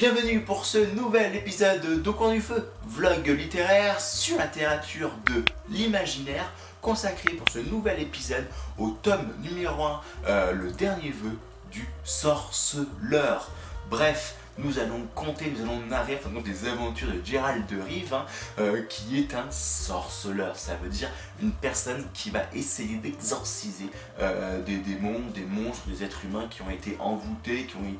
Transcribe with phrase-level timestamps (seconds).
[0.00, 5.44] Bienvenue pour ce nouvel épisode d'Au coin du feu, vlog littéraire sur la littérature de
[5.68, 8.46] l'imaginaire, consacré pour ce nouvel épisode
[8.78, 11.36] au tome numéro 1, euh, le dernier vœu
[11.70, 13.50] du sorceleur.
[13.90, 18.24] Bref, nous allons compter, nous allons narrer des aventures de Gérald de Rive, hein,
[18.58, 20.56] euh, qui est un sorceleur.
[20.56, 21.10] Ça veut dire
[21.42, 26.62] une personne qui va essayer d'exorciser euh, des démons, des monstres, des êtres humains qui
[26.62, 27.94] ont été envoûtés, qui ont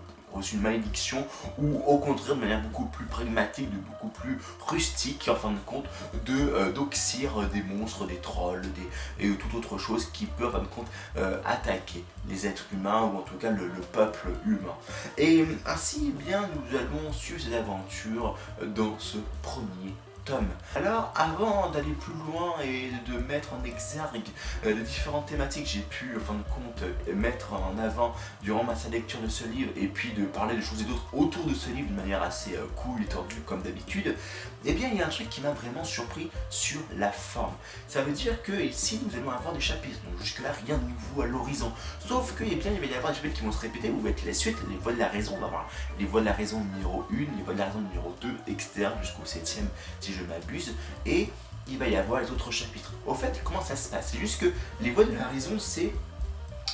[0.52, 1.26] une malédiction
[1.58, 5.58] ou au contraire de manière beaucoup plus pragmatique, de beaucoup plus rustique en fin de
[5.66, 5.84] compte
[6.24, 10.52] de euh, d'oxyre des monstres, des trolls des, et toute autre chose qui peut en
[10.52, 14.74] fin de compte euh, attaquer les êtres humains ou en tout cas le, peuple humain.
[15.18, 18.36] Et ainsi eh bien nous allons suivre ces aventures
[18.74, 19.94] dans ce premier
[20.76, 24.22] alors, avant d'aller plus loin et de mettre en exergue
[24.64, 28.14] euh, les différentes thématiques que j'ai pu, en fin de compte, euh, mettre en avant
[28.42, 31.44] durant ma lecture de ce livre, et puis de parler de choses et d'autres autour
[31.44, 34.14] de ce livre de manière assez euh, cool et tordue comme d'habitude,
[34.64, 37.54] eh bien, il y a un truc qui m'a vraiment surpris sur la forme.
[37.88, 39.98] Ça veut dire que ici, nous allons avoir des chapitres.
[40.04, 41.72] Donc jusque-là, rien de nouveau à l'horizon.
[42.06, 44.00] Sauf que, eh bien, il va y avoir des chapitres qui vont se répéter, ou
[44.00, 45.36] avec la suite, les voies de la raison.
[45.38, 45.66] On va
[45.98, 48.88] les voies de la raison numéro 1, les voies de la raison numéro 2, etc.
[49.00, 49.68] jusqu'au 7ème,
[50.00, 50.74] si je m'abuse.
[51.06, 51.28] Et
[51.68, 52.92] il va y avoir les autres chapitres.
[53.06, 54.10] Au fait, comment ça se passe?
[54.12, 55.92] C'est juste que les voies de la raison, c'est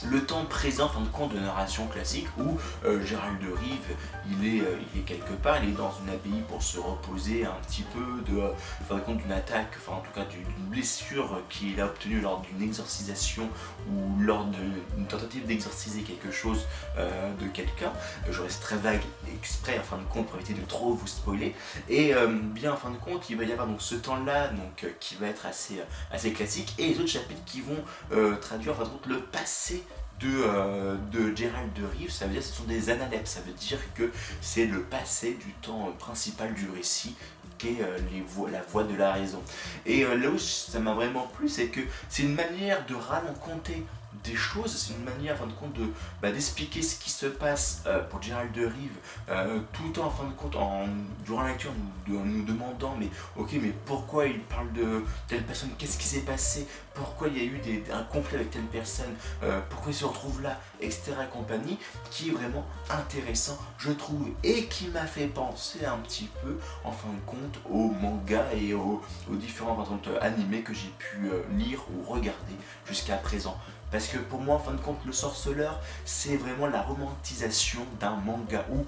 [0.05, 3.97] le temps présent, fin de compte, de narration classique où euh, Gérald de Rive,
[4.31, 7.45] il est, euh, il est quelque part, il est dans une abbaye pour se reposer
[7.45, 8.41] un petit peu de,
[8.89, 12.41] fin de compte, d'une attaque, enfin en tout cas d'une blessure qu'il a obtenue lors
[12.41, 13.49] d'une exorcisation
[13.91, 16.67] ou lors d'une tentative d'exorciser quelque chose
[16.99, 17.93] euh, de quelqu'un.
[18.31, 19.03] Je reste très vague
[19.35, 21.55] exprès en fin de compte pour éviter de trop vous spoiler.
[21.89, 25.15] Et bien en fin de compte, il va y avoir donc ce temps-là donc qui
[25.17, 28.89] va être assez, assez classique et les autres chapitres qui vont traduire en fin de
[28.89, 29.85] compte le passé
[30.21, 33.79] de, euh, de Rive, ça veut dire que ce sont des analepses, ça veut dire
[33.95, 37.15] que c'est le passé du temps principal du récit
[37.59, 39.43] qu'est euh, les la voix de la raison.
[39.85, 43.85] Et euh, là où ça m'a vraiment plu, c'est que c'est une manière de raconter
[44.27, 45.87] des choses, c'est une manière en fin de compte de
[46.21, 48.97] bah, d'expliquer ce qui se passe euh, pour Gérald de Rive,
[49.29, 50.87] euh, tout en fin de compte, en,
[51.25, 51.73] durant la lecture,
[52.07, 56.21] nous, nous demandant mais ok mais pourquoi il parle de telle personne, qu'est-ce qui s'est
[56.21, 59.95] passé, pourquoi il y a eu des, un conflit avec telle personne, euh, pourquoi il
[59.95, 61.13] se retrouve là, etc.
[61.33, 61.79] compagnie,
[62.11, 66.93] qui est vraiment intéressant je trouve et qui m'a fait penser un petit peu en
[66.93, 69.87] fin de compte au manga et aux, différents par
[70.23, 73.57] animés que j'ai pu lire ou regarder jusqu'à présent.
[73.97, 78.17] Parce que pour moi, en fin de compte, le sorceleur, c'est vraiment la romantisation d'un
[78.17, 78.63] manga.
[78.71, 78.85] Ou,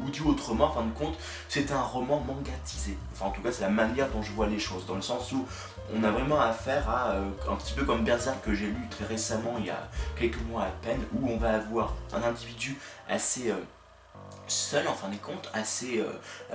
[0.00, 1.18] ou dit autrement, en fin de compte,
[1.48, 2.96] c'est un roman mangatisé.
[3.12, 4.86] Enfin, en tout cas, c'est la manière dont je vois les choses.
[4.86, 5.44] Dans le sens où
[5.92, 9.06] on a vraiment affaire à, euh, un petit peu comme Berserk que j'ai lu très
[9.06, 12.78] récemment, il y a quelques mois à peine, où on va avoir un individu
[13.08, 13.50] assez...
[13.50, 13.56] Euh,
[14.46, 16.10] seul en fin de compte, assez, euh,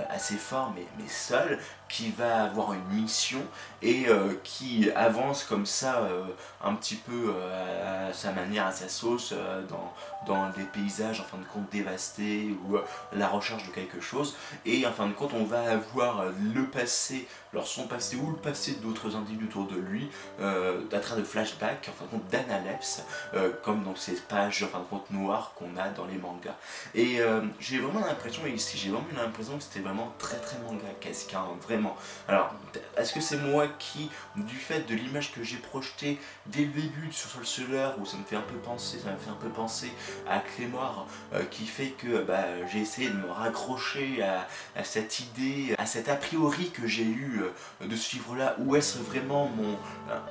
[0.09, 3.41] assez fort mais, mais seul, qui va avoir une mission
[3.81, 6.23] et euh, qui avance comme ça euh,
[6.63, 9.33] un petit peu euh, à sa manière, à sa sauce
[9.69, 9.93] dans,
[10.25, 12.77] dans des paysages en fin de compte dévastés ou
[13.13, 14.35] la recherche de quelque chose.
[14.65, 18.37] Et en fin de compte on va avoir le passé, leur son passé ou le
[18.37, 23.83] passé d'autres individus autour de lui à travers de flashbacks, en fin de compte comme
[23.83, 26.55] dans ces pages en fin de compte noires qu'on a dans les mangas.
[26.95, 27.19] Et
[27.59, 31.45] j'ai vraiment l'impression ici, j'ai vraiment l'impression que c'était vraiment très très manga qu'est-ce hein,
[31.61, 31.82] vraiment
[32.27, 32.53] alors,
[32.97, 37.11] est-ce que c'est moi qui, du fait de l'image que j'ai projetée dès le début
[37.11, 39.91] sur Sorcerer, où ça me fait un peu penser, ça me fait un peu penser
[40.27, 44.47] à Clémore, euh, qui fait que bah, j'ai essayé de me raccrocher à,
[44.83, 48.99] cette idée, à cet a priori que j'ai eu euh, de ce livre-là, ou est-ce
[48.99, 49.77] vraiment mon,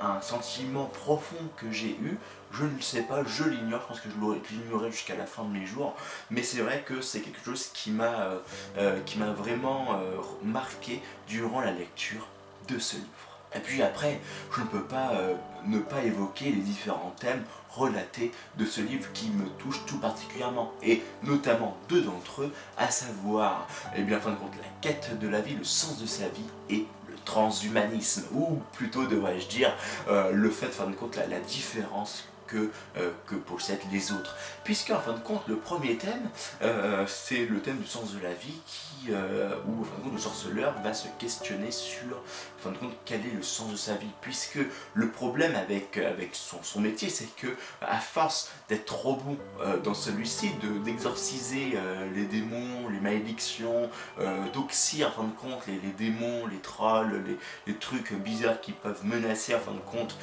[0.01, 2.17] un sentiment profond que j'ai eu
[2.53, 5.49] je ne sais pas, je l'ignore, je pense que je l'ignorerai jusqu'à la fin de
[5.49, 5.95] mes jours,
[6.29, 8.39] mais c'est vrai que c'est quelque chose qui m'a euh,
[8.77, 8.99] euh,
[9.35, 12.27] vraiment euh, marqué durant la lecture
[12.67, 13.07] de ce livre.
[13.55, 14.19] Et puis après,
[14.55, 15.11] je ne peux pas
[15.67, 20.73] ne pas évoquer les différents thèmes relatés de ce livre qui me touche tout particulièrement,
[20.81, 25.19] et notamment deux d'entre eux, à savoir, eh bien, en fin de compte, la quête
[25.19, 29.71] de la vie, le sens de sa vie et le transhumanisme, ou plutôt devrais-je dire,
[30.09, 34.35] le fait, fin de compte, la différence que, euh, que possèdent les autres.
[34.63, 36.29] Puisque en fin de compte, le premier thème,
[36.61, 40.03] euh, c'est le thème du sens de la vie qui, euh, où en fin de
[40.03, 43.71] compte, le sorceleur va se questionner sur en fin de compte, quel est le sens
[43.71, 44.07] de sa vie.
[44.21, 44.59] Puisque
[44.93, 47.47] le problème avec, avec son, son métier, c'est que
[47.81, 49.37] à force d'être trop bon
[49.83, 50.51] dans celui-ci,
[50.85, 51.77] d'exorciser
[52.15, 53.89] les démons, les malédictions,
[54.53, 57.37] d'oxyre en fin de compte les, les, démons, les trolls, les,
[57.67, 60.17] les, trucs bizarres qui peuvent menacer en fin de compte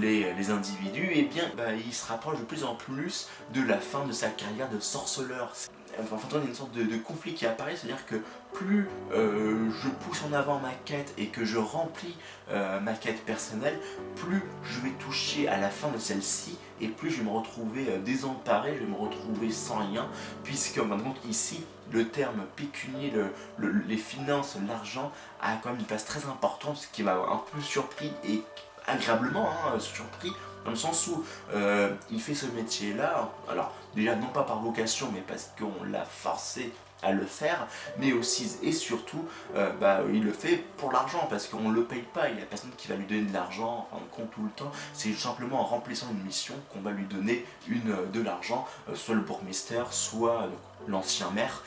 [0.00, 3.78] les, les individus, et eh bah, il se rapproche de plus en plus de la
[3.78, 5.52] fin de sa carrière de sorceleur.
[6.00, 8.16] enfin, il y a une sorte de, conflit qui apparaît, c'est-à-dire que
[8.52, 12.16] plus euh, je pousse en avant ma quête et que je remplis
[12.50, 13.78] euh, ma quête personnelle,
[14.16, 17.86] plus je vais toucher à la fin de celle-ci et plus je vais me retrouver
[17.88, 20.08] euh, désemparé, je vais me retrouver sans rien,
[20.44, 23.12] puisque en de compte ici, le terme pécunier,
[23.58, 27.62] les finances, l'argent a quand même une place très importante, ce qui m'a un peu
[27.62, 28.42] surpris et
[28.86, 30.32] agréablement hein, surpris
[30.68, 31.24] dans le sens où
[31.54, 36.04] euh, il fait ce métier-là, alors déjà non pas par vocation, mais parce qu'on l'a
[36.04, 36.70] forcé
[37.02, 37.66] à le faire,
[37.96, 39.24] mais aussi et surtout,
[39.54, 42.42] euh, bah, il le fait pour l'argent, parce qu'on ne le paye pas, il n'y
[42.42, 45.60] a personne qui va lui donner de l'argent en compte tout le temps, c'est simplement
[45.62, 49.84] en remplissant une mission qu'on va lui donner une, euh, de l'argent, soit le bourgmester,
[49.90, 50.50] soit
[50.86, 51.62] l'ancien maire,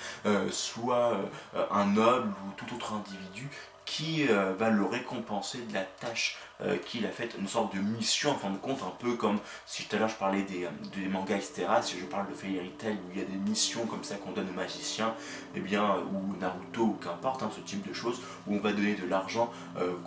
[0.52, 1.14] soit
[1.70, 3.50] un noble ou tout autre individu
[3.92, 7.82] qui euh, va le récompenser de la tâche euh, qu'il a faite, une sorte de
[7.82, 10.64] mission en fin de compte, un peu comme si tout à l'heure je parlais des,
[10.64, 11.66] euh, mangas, etc.
[11.82, 14.32] Si je parle de Fairy Tail où il y a des missions comme ça qu'on
[14.32, 15.14] donne aux magiciens,
[15.56, 18.96] eh bien, ou Naruto, ou qu'importe, hein, ce type de choses, où on va donner
[18.96, 19.52] de l'argent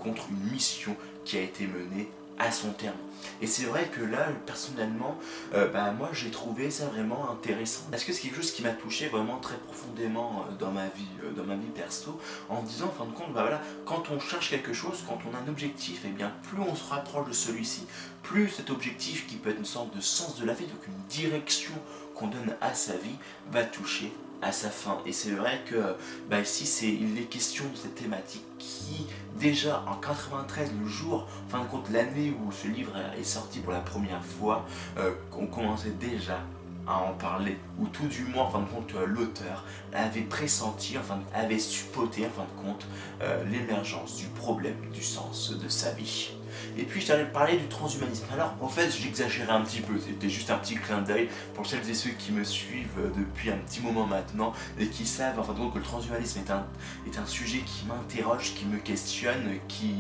[0.03, 0.97] contre une mission
[1.27, 2.09] qui a été menée
[2.39, 2.97] à son terme.
[3.41, 5.19] Et c'est vrai que là, personnellement,
[5.55, 7.85] euh, bah, moi j'ai trouvé ça vraiment intéressant.
[7.91, 11.09] Parce que c'est quelque chose qui m'a touché vraiment très profondément euh, dans ma vie,
[11.23, 14.21] euh, dans ma vie perso, en disant en fin de compte, bah voilà, quand on
[14.21, 17.29] cherche quelque chose, quand on a un objectif, et eh bien plus on se rapproche
[17.29, 17.87] de celui-ci,
[18.23, 21.07] plus cet objectif qui peut être une sorte de sens de la vie, donc une
[21.09, 21.75] direction
[22.15, 23.17] qu'on donne à sa vie,
[23.51, 24.13] va toucher
[24.45, 24.99] à sa fin.
[25.07, 25.97] Et c'est vrai que
[26.29, 29.07] bah, ici, c'est les questions de cette thématique qui,
[29.39, 33.61] déjà en 93, le jour, en fin de compte, l'année où ce livre est sorti
[33.61, 34.67] pour la première fois,
[34.99, 36.41] euh, on commençait déjà
[36.87, 39.65] à en parler, ou tout du moins, en fin de compte, euh, l'auteur
[39.95, 42.87] avait pressenti, enfin, avait supporté, en fin de compte,
[43.23, 46.33] euh, l'émergence du problème du sens de sa vie.
[46.79, 48.25] Et puis je t'avais parlé du transhumanisme.
[48.33, 51.89] Alors en fait j'exagérais un petit peu, c'était juste un petit clin d'œil pour celles
[51.89, 55.41] et ceux qui me suivent depuis un petit moment maintenant et qui savent
[55.73, 56.67] que le transhumanisme est un,
[57.07, 59.95] est un sujet qui m'interroge, qui me questionne, qui,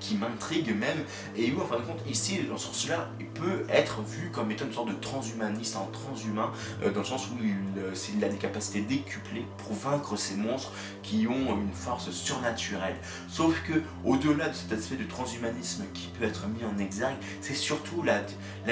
[0.00, 0.98] qui m'intrigue même
[1.36, 4.50] et où en fin de compte ici dans ce sens-là il peut être vu comme
[4.50, 6.50] étant une sorte de transhumaniste, un transhumain
[6.82, 10.36] euh, dans le sens où il, euh, il a des capacités décuplées pour vaincre ces
[10.36, 10.72] monstres
[11.02, 12.96] qui ont une force surnaturelle.
[13.28, 17.54] Sauf que au-delà de cet aspect de transhumanisme qui peut être mis en exergue, c'est
[17.54, 18.20] surtout la,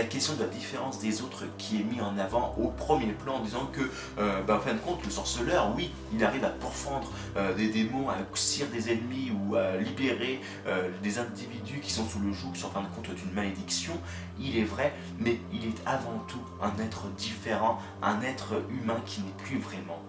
[0.04, 3.40] question de la différence des autres qui est mis en avant au premier plan en
[3.40, 3.82] disant que,
[4.18, 7.68] euh, bah, en fin de compte, le sorceleur, oui, il arrive à pourfendre euh, des
[7.68, 12.32] démons, à cire des ennemis ou à libérer euh, des individus qui sont sous le
[12.32, 13.94] joug, en fin de compte, d'une malédiction,
[14.38, 19.22] il est vrai, mais il est avant tout un être différent, un être humain qui
[19.22, 20.02] n'est plus vraiment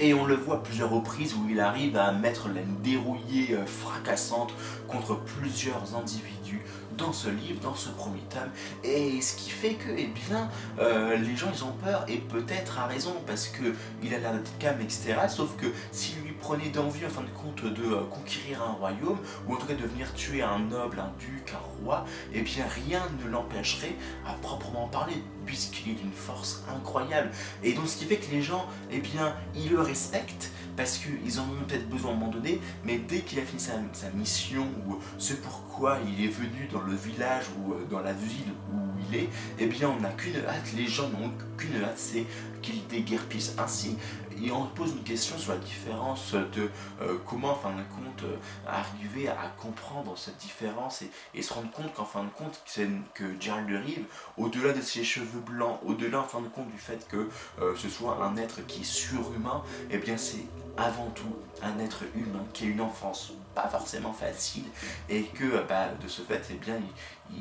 [0.00, 3.66] Et on le voit à plusieurs reprises où il arrive à mettre la dérouillée euh,
[3.66, 4.52] fracassante
[4.86, 6.62] contre plusieurs individus
[6.96, 8.50] dans ce livre, dans ce premier tome.
[8.84, 10.08] Et ce qui fait que, eh
[10.78, 14.32] euh, les gens ils ont peur et peut-être à raison parce que il a l'air
[14.32, 15.14] d'être calme, etc.
[15.28, 19.18] Sauf que s'il lui prenait d'envie en fin de compte de euh, conquérir un royaume
[19.46, 22.64] ou en tout cas de venir tuer un noble, un duc, un roi, eh bien
[22.66, 23.96] rien ne l'empêcherait
[24.26, 27.30] à proprement parler puisqu'il est d'une force incroyable.
[27.62, 31.40] Et donc ce qui fait que les gens, eh bien, ils le respectent parce qu'ils
[31.40, 34.68] en ont peut-être besoin à un moment donné, mais dès qu'il a fini sa, mission
[34.86, 38.76] ou ce pourquoi il est venu dans le village ou euh, dans la ville où
[39.10, 42.24] il est, eh bien on n'a qu'une hâte, les gens n'ont qu'une hâte, c'est
[42.62, 43.96] qu'il déguerpisse ainsi
[44.42, 46.70] et on pose une question sur la différence de
[47.02, 51.02] euh, comment, en fin de compte, euh, arriver à comprendre cette différence
[51.34, 52.62] et, se rendre compte qu'en fin de compte,
[53.14, 53.78] que Gerald de
[54.36, 57.28] au-delà de ses cheveux blancs, au-delà, en fin de compte, du fait que
[57.60, 60.44] euh, ce soit un être qui est surhumain, eh bien c'est
[60.78, 64.64] avant tout un être humain qui a une enfance pas forcément facile
[65.08, 66.80] et que bah, de ce fait, eh bien,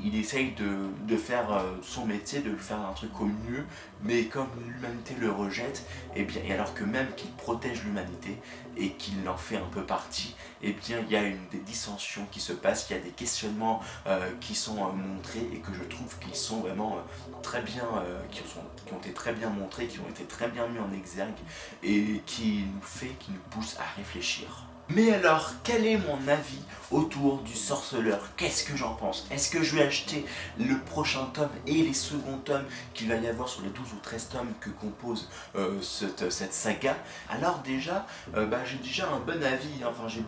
[0.03, 3.65] il, essaye de, faire euh, son métier, de faire un truc au mieux,
[4.03, 8.37] mais comme l'humanité le rejette, et eh bien, et alors que même qu'il protège l'humanité
[8.75, 12.39] et qu'il en fait un peu partie, eh bien, il y a des dissensions qui
[12.39, 15.83] se passent, il y a des questionnements euh, qui sont euh, montrés et que je
[15.83, 16.97] trouve qu'ils sont vraiment
[17.43, 17.85] très bien,
[18.31, 20.91] qui, sont, qui ont été très bien montrés, qui ont été très bien mis en
[20.91, 21.37] exergue
[21.83, 24.47] et qui nous fait, nous pousse à réfléchir.
[24.89, 29.27] Mais alors, quel est mon avis autour du sorceleur Qu'est-ce que j'en pense?
[29.31, 30.25] Est-ce que je vais acheter
[30.57, 33.99] le prochain tome et les seconds tomes qu'il va y avoir sur les 12 ou
[34.01, 36.95] 13 tomes que compose euh, cette, saga?
[37.29, 39.89] Alors déjà, euh, bah, j'ai déjà un bon avis, hein.
[39.89, 40.23] enfin j'ai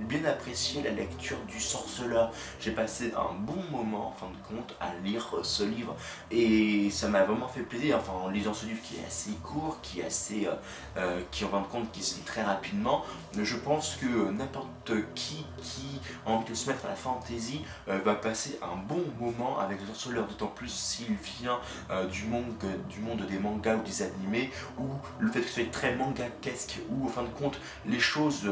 [0.00, 2.32] bien apprécié la lecture du sorceleur.
[2.60, 5.94] J'ai passé un bon moment, en fin de compte, à lire euh, ce livre
[6.30, 9.78] et ça m'a vraiment fait plaisir, enfin en lisant ce livre qui est assez court,
[9.82, 10.48] qui est assez,
[11.30, 13.04] qui en fin de compte, qui se lit très rapidement.
[13.40, 15.44] Je pense que n'importe qui
[16.26, 19.86] a envie de se mettre à la fantasy va passer un bon moment avec le
[19.86, 21.58] sorceleur, d'autant plus s'il vient
[22.10, 22.54] du, monde,
[22.88, 24.84] du monde des mangas ou des animés, ou
[25.18, 28.50] le fait que ce soit très manga-esque, où en fin de compte les choses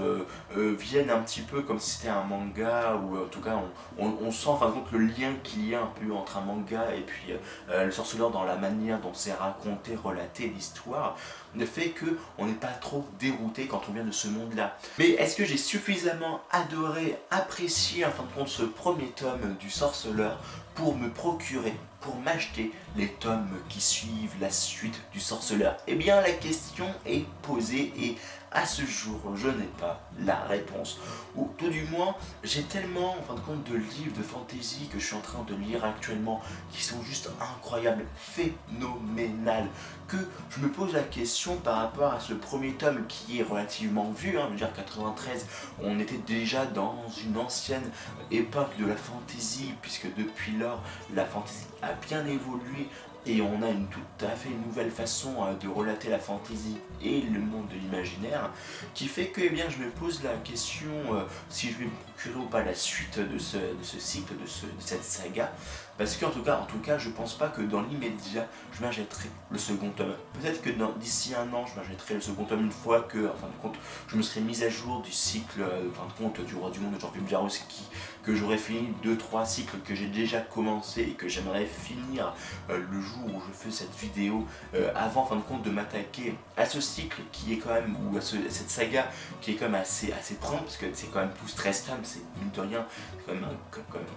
[0.55, 3.61] viennent un petit peu comme si c'était un manga, ou en tout cas
[3.99, 6.43] on, sent en fin de compte le lien qu'il y a un peu entre un
[6.43, 7.35] manga et puis
[7.69, 11.17] le sorceleur dans la manière dont c'est raconté, relaté l'histoire
[11.57, 14.79] ne fait que on n'est pas trop dérouté quand on vient de ce monde-là.
[14.99, 19.71] Mais est-ce que j'ai suffisamment adoré, apprécié en fin de compte ce premier tome du
[19.71, 20.39] Sorceleur
[20.75, 25.77] pour me procurer, pour m'acheter les tomes qui suivent la suite du Sorceleur?
[25.87, 28.17] Eh bien la question est posée et
[28.57, 30.99] à ce jour, je n'ai pas la réponse.
[31.37, 34.99] Ou tout du moins, j'ai tellement, en fin de compte, de livres de fantasy que
[34.99, 36.41] je suis en train de lire actuellement
[36.73, 39.69] qui sont juste incroyables, phénoménales,
[40.09, 40.17] que
[40.49, 44.55] je me pose la question par rapport à ce premier tome qui est relativement hein,
[44.57, 45.47] dire 93,
[45.83, 47.91] on était déjà dans une ancienne
[48.31, 50.81] époque de la fantasy, puisque depuis lors,
[51.15, 52.89] la fantasy a bien évolué,
[53.27, 57.21] et on a une tout à fait nouvelle façon euh, de relater la fantaisie et
[57.23, 58.51] le monde de l'imaginaire
[58.95, 61.91] qui fait que eh bien, je me pose la question euh, si je vais me
[62.17, 63.59] procurer ou pas la suite de ce,
[63.99, 64.47] cycle, de,
[64.79, 65.53] cette saga
[65.99, 69.31] parce qu'en tout cas, en tout cas, je pense pas que dans l'immédiat, je m'achèterai
[69.51, 70.15] le second tome.
[70.35, 73.47] Peut-être que d'ici un an, je m'achèterai le second tome une fois que, en fin
[73.47, 73.77] de compte,
[74.09, 76.71] je me serai mise à jour du cycle, euh, en fin de compte, du Roi
[76.71, 77.89] du Monde de Jean-Philippe Jarouski,
[78.23, 82.35] que j'aurai fini 2-3 cycles que j'ai déjà commencé et que j'aimerais finir
[82.69, 84.45] le jour où je fais cette vidéo
[84.75, 87.97] euh, avant en fin de compte de m'attaquer à ce cycle qui est quand même,
[88.13, 91.21] ou à, cette saga qui est quand même assez, assez prompt parce que c'est quand
[91.21, 92.87] même plus 13 tomes, c'est mine de rien
[93.27, 93.45] quand même,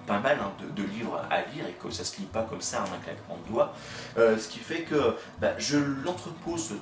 [0.06, 2.82] pas mal hein, de, livres à lire et que ça se lit pas comme ça
[2.82, 3.74] en un claquement de doigts.
[4.18, 6.76] Euh, ce qui fait que bah, je l'entrepose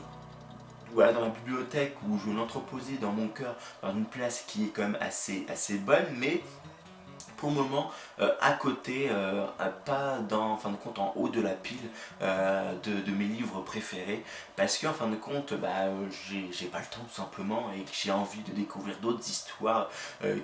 [0.94, 4.68] voilà, dans ma bibliothèque où je l'entreposais dans mon cœur dans une place qui est
[4.68, 6.42] quand même assez, assez bonne mais
[7.38, 9.46] pour le moment euh, à côté, euh,
[9.86, 11.78] pas dans, en fin de compte en haut de la pile
[12.22, 14.24] euh, de, mes livres préférés
[14.56, 15.86] parce qu'en fin de compte bah,
[16.52, 19.90] j'ai pas le temps tout simplement et j'ai envie de découvrir d'autres histoires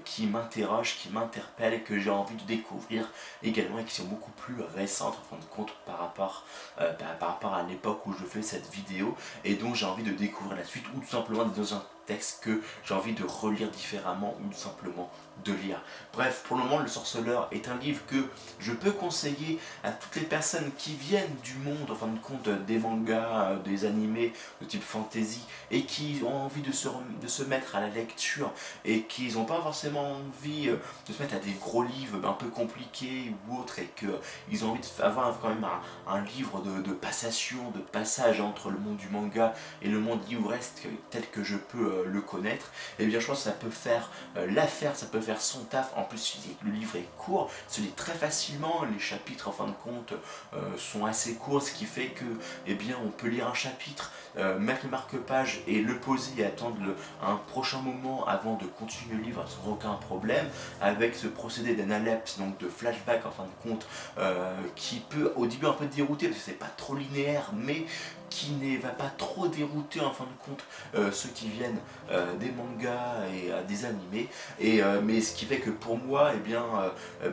[0.06, 3.10] qui m'interrogent, qui m'interpellent, que j'ai envie de découvrir
[3.44, 6.46] également et qui sont beaucoup plus récentes en fin de compte par rapport,
[6.78, 10.12] bah, par rapport à l'époque où je fais cette vidéo et donc j'ai envie de
[10.12, 14.36] découvrir la suite ou tout simplement dans un texte que j'ai envie de relire différemment
[14.42, 15.12] ou tout simplement
[15.44, 15.82] de lire.
[16.14, 18.26] Bref, pour le moment, Le Sorceleur est un livre que
[18.60, 22.50] je peux conseiller à toutes les personnes qui viennent du monde, en fin de compte,
[22.66, 26.90] des mangas, des animés de type fantasy, et qui ont envie de se,
[27.22, 28.52] de se mettre à la lecture,
[28.84, 30.76] et qui n'ont pas forcément envie euh,
[31.08, 34.72] de se mettre à des gros livres un peu compliqués ou autres, et qu'ils ont
[34.72, 35.66] envie d'avoir quand même
[36.08, 40.88] un, livre de, passation, de passage entre le monde du manga et le monde livresque
[41.12, 43.70] tel que je peux euh, le connaître, et eh bien je pense que ça peut
[43.70, 45.94] faire euh, l'affaire, ça peut faire son taf.
[45.96, 46.38] En plus,
[46.74, 48.84] livre est court, se lit très facilement.
[48.92, 50.14] Les chapitres, en fin de compte,
[50.54, 52.26] euh, sont assez courts, ce qui fait que,
[52.68, 56.46] eh bien, on peut lire un chapitre, euh, mettre le marque-page et le poser et
[56.46, 56.78] attendre
[57.22, 60.48] un prochain moment avant de continuer le livre sans aucun problème.
[60.82, 63.88] Avec ce procédé d'analepse, donc de flashback, en fin de compte,
[64.18, 67.86] euh, qui peut au début un peu dérouter parce que c'est pas trop linéaire, mais
[68.34, 70.64] qui ne va pas trop dérouter en fin de compte
[70.96, 71.78] euh, ceux qui viennent
[72.10, 74.28] euh, des mangas et euh, des animés.
[74.60, 76.64] Et, mais ce qui fait que pour moi, eh bien,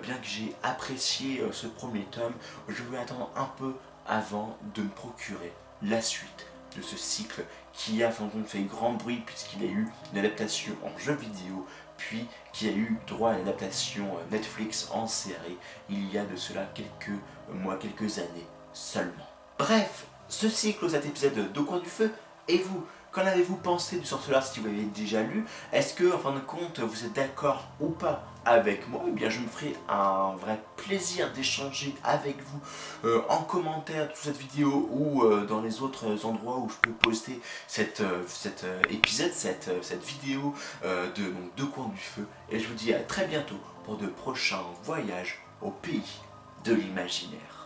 [0.02, 2.34] bien que j'ai apprécié ce premier tome,
[2.68, 3.74] je vais attendre un peu
[4.06, 5.52] avant de me procurer
[5.82, 9.66] la suite de ce cycle qui a fin de compte fait grand bruit puisqu'il a
[9.66, 11.66] eu une adaptation en jeu vidéo
[11.96, 15.56] puis qui a eu droit à une adaptation Netflix en série
[15.88, 17.18] il y a de cela quelques
[17.52, 19.28] mois, quelques années seulement.
[19.58, 22.10] Bref, ce cycle, cet épisode de Coin du Feu,
[22.48, 25.44] et vous Qu'en avez-vous pensé du sorceleur si vous l'avez déjà lu?
[25.72, 29.02] Est-ce que, en fin de compte, vous êtes d'accord ou pas avec moi?
[29.08, 32.60] Eh bien, je me ferai un vrai plaisir d'échanger avec vous
[33.04, 36.92] euh, en commentaire sous cette vidéo ou euh, dans les autres endroits où je peux
[36.92, 37.40] poster
[37.80, 42.24] euh, cet épisode, cette, cette vidéo de donc, Deux Coins du Feu.
[42.48, 46.20] Et je vous dis à très bientôt pour de prochains voyages au pays
[46.64, 47.59] de l'imaginaire.